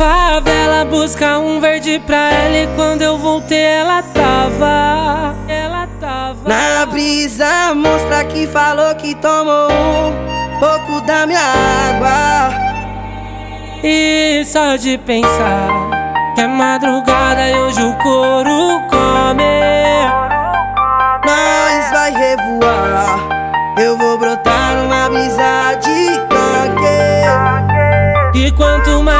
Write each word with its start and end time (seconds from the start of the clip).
favela 0.00 0.86
buscar 0.86 1.38
um 1.40 1.60
verde 1.60 1.98
pra 2.06 2.32
ela 2.32 2.56
e 2.56 2.66
quando 2.74 3.02
eu 3.02 3.18
voltei 3.18 3.62
ela 3.62 4.02
tava, 4.02 5.36
ela 5.46 5.86
tava. 6.00 6.48
Na 6.48 6.86
brisa, 6.86 7.74
mostra 7.74 8.24
que 8.24 8.46
falou 8.46 8.94
que 8.94 9.14
tomou 9.16 9.68
um 9.70 10.58
pouco 10.58 11.02
da 11.02 11.26
minha 11.26 11.38
água. 11.38 12.50
E 13.84 14.42
só 14.46 14.76
de 14.76 14.96
pensar 14.96 15.68
que 16.34 16.40
é 16.40 16.46
madrugada 16.46 17.50
e 17.50 17.58
hoje 17.58 17.82
o 17.82 17.92
couro 17.98 18.80
come. 18.88 19.60
Nós 21.26 21.90
vai 21.92 22.10
revoar, 22.10 23.76
eu 23.78 23.98
vou 23.98 24.16
brotar 24.16 24.76
numa 24.76 25.10
brisa 25.10 25.74
de 25.82 26.18
canque 26.30 26.88
E 28.34 28.50
quanto 28.52 29.02
mais 29.02 29.19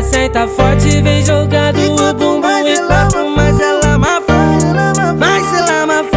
Ela 0.00 0.08
senta 0.08 0.48
forte 0.48 0.88
e 0.88 1.02
vem 1.02 1.22
jogando 1.22 1.78
o 1.92 2.14
bumbum 2.14 2.40
mais 2.40 2.66
e 2.66 2.70
ela 2.70 3.06
mais 3.36 3.60
ela 3.60 3.98
mafu 3.98 4.32
Mais 5.18 5.52
ela 5.52 5.86
mafu 5.86 6.16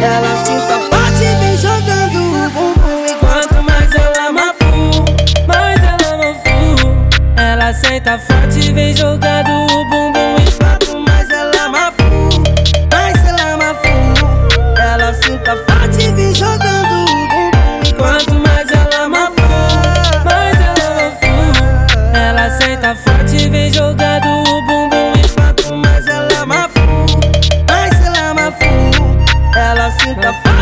Ela 0.00 0.36
sinta 0.44 0.78
forte 0.78 1.24
e 1.24 1.34
vem 1.40 1.56
jogando 1.56 2.18
o 2.18 2.50
bumbum. 2.50 3.04
E 3.04 3.14
Quanto 3.16 3.64
mais 3.64 3.92
ela 3.96 4.30
mafu, 4.30 5.04
mais 5.48 5.82
ela 5.82 6.16
mafu 6.18 7.36
Ela 7.36 7.74
senta 7.74 8.16
forte 8.16 8.60
e 8.60 8.72
vem 8.72 8.96
jogando 8.96 9.53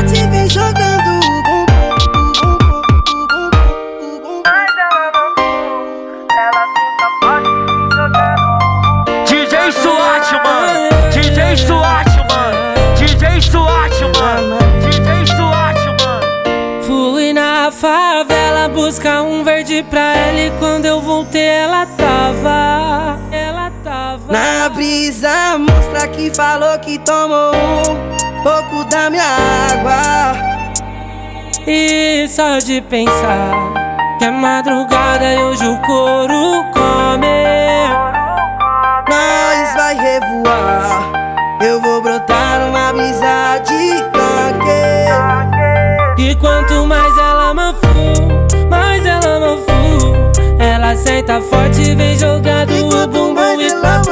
forte 0.02 0.18
e 0.18 0.26
vem 0.28 0.48
jogando 0.48 1.08
o 1.08 1.42
bumbum 1.42 1.66
DJ 9.26 9.72
SWAT, 9.72 10.32
mano. 10.44 10.88
DJ 11.12 11.56
SWAT, 11.56 12.16
mano. 12.30 12.96
DJ 12.96 13.40
SWAT, 13.40 14.00
mano. 14.18 14.58
DJ 14.80 15.26
SWAT, 15.26 15.80
mano. 16.00 16.82
Fui 16.82 17.32
na 17.32 17.70
favela 17.70 18.68
buscar 18.68 19.22
um 19.22 19.44
verde 19.44 19.84
pra 19.88 20.16
ela 20.16 20.40
e 20.40 20.50
quando 20.58 20.86
eu 20.86 21.00
voltei 21.00 21.42
ela 21.42 21.86
tava, 21.86 23.18
ela 23.30 23.70
tava 23.84 24.32
Na 24.32 24.68
brisa, 24.68 25.58
mostra 25.58 26.08
que 26.08 26.34
falou 26.34 26.78
que 26.78 26.98
tomou 26.98 27.52
um 27.54 28.31
pouco 28.42 28.84
da 28.84 29.08
minha 29.10 29.24
água. 29.24 30.52
E 31.66 32.26
só 32.28 32.58
de 32.58 32.80
pensar 32.80 33.72
que 34.18 34.24
é 34.24 34.30
madrugada 34.30 35.24
e 35.32 35.38
hoje 35.38 35.64
o 35.64 35.78
couro 35.82 36.64
come 36.72 37.86
Nós 39.08 39.74
vai 39.76 39.94
revoar, 39.94 41.12
eu 41.62 41.80
vou 41.80 42.02
brotar 42.02 42.60
numa 42.60 42.92
brisa 42.92 43.60
de 43.64 44.02
E 46.18 46.34
quanto 46.36 46.84
mais 46.86 47.16
ela 47.16 47.54
mafu, 47.54 47.88
mais 48.68 49.06
ela 49.06 49.38
mafu 49.38 50.32
Ela 50.58 50.96
senta 50.96 51.40
forte 51.40 51.80
e 51.82 51.94
vem 51.94 52.18
jogando 52.18 52.72
E 52.72 52.80
o 52.80 53.06
bumbum 53.06 53.60
e 53.60 53.70
ela 53.70 54.02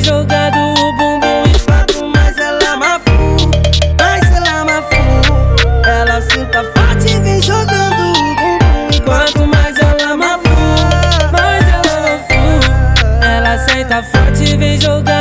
vem 0.00 0.02
jogando 0.02 0.58
o 0.58 0.92
bumbum 0.92 1.42
Quanto 1.66 2.04
mais 2.06 2.38
ela 2.38 2.76
mafu 2.76 3.50
Mais 3.98 4.32
ela 4.32 4.64
mafu 4.64 4.96
Ela 5.86 6.20
sinta 6.22 6.64
forte 6.74 7.14
e 7.14 7.20
vem 7.20 7.42
jogando 7.42 8.00
o 8.00 8.34
bumbum 8.34 8.58
E 8.94 9.00
Quanto 9.00 9.46
mais 9.46 9.76
ela 9.78 10.16
mafu, 10.16 10.48
mais 11.32 11.68
ela 11.68 12.00
mafu 12.00 13.24
Ela 13.24 13.58
senta 13.58 14.02
forte 14.02 14.44
e 14.44 14.56
vem 14.56 14.80
jogando 14.80 15.19